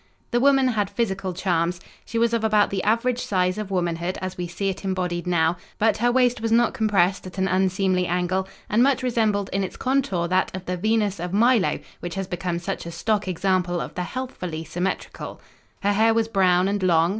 The 0.31 0.39
woman 0.39 0.69
had 0.69 0.89
physical 0.89 1.31
charms. 1.31 1.79
She 2.05 2.17
was 2.17 2.33
of 2.33 2.43
about 2.43 2.71
the 2.71 2.81
average 2.81 3.23
size 3.23 3.59
of 3.59 3.69
womanhood 3.69 4.17
as 4.19 4.35
we 4.35 4.47
see 4.47 4.69
it 4.69 4.83
embodied 4.83 5.27
now, 5.27 5.57
but 5.77 5.97
her 5.97 6.11
waist 6.11 6.41
was 6.41 6.51
not 6.51 6.73
compressed 6.73 7.27
at 7.27 7.37
an 7.37 7.47
unseemly 7.47 8.07
angle, 8.07 8.47
and 8.67 8.81
much 8.81 9.03
resembled 9.03 9.51
in 9.53 9.63
its 9.63 9.77
contour 9.77 10.27
that 10.27 10.55
of 10.55 10.65
the 10.65 10.75
Venus 10.75 11.19
of 11.19 11.33
Milo 11.33 11.77
which 11.99 12.15
has 12.15 12.25
become 12.25 12.57
such 12.57 12.87
a 12.87 12.91
stock 12.91 13.27
example 13.27 13.79
of 13.79 13.93
the 13.93 14.01
healthfully 14.01 14.63
symmetrical. 14.63 15.39
Her 15.83 15.93
hair 15.93 16.15
was 16.15 16.27
brown 16.27 16.67
and 16.67 16.81
long. 16.81 17.09